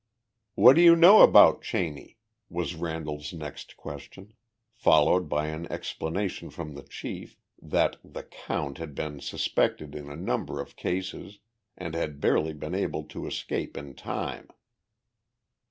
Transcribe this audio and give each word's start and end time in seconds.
"What 0.55 0.77
do 0.77 0.81
you 0.81 0.95
know 0.95 1.21
about 1.21 1.61
Cheney?" 1.61 2.17
was 2.49 2.73
Randall's 2.73 3.33
next 3.33 3.77
question, 3.77 4.33
followed 4.73 5.29
by 5.29 5.49
an 5.49 5.71
explanation 5.71 6.49
from 6.49 6.73
the 6.73 6.81
chief 6.81 7.37
that 7.61 7.97
the 8.03 8.23
"count" 8.23 8.79
had 8.79 8.95
been 8.95 9.19
suspected 9.19 9.93
in 9.93 10.09
a 10.09 10.15
number 10.15 10.59
of 10.59 10.75
cases 10.75 11.37
and 11.77 11.93
had 11.93 12.19
barely 12.19 12.53
been 12.53 12.73
able 12.73 13.03
to 13.09 13.27
escape 13.27 13.77
in 13.77 13.93
time. 13.93 14.47